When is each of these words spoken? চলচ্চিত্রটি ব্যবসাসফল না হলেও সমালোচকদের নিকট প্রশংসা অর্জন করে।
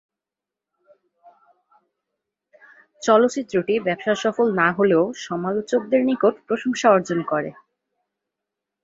চলচ্চিত্রটি 3.01 3.73
ব্যবসাসফল 3.79 4.47
না 4.53 4.67
হলেও 4.77 5.03
সমালোচকদের 5.21 6.01
নিকট 6.05 6.33
প্রশংসা 6.47 6.87
অর্জন 6.89 7.19
করে। 7.23 7.49